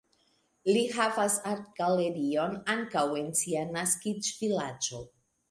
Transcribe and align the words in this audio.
Li 0.69 0.79
havas 0.93 1.35
artgalerion 1.51 2.57
ankaŭ 2.77 3.05
en 3.21 3.29
sia 3.43 3.63
naskiĝvilaĝo. 3.77 5.05